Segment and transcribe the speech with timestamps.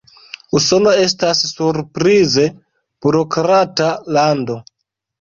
[0.59, 2.49] Usono estas surprize
[3.03, 4.63] burokrata lando.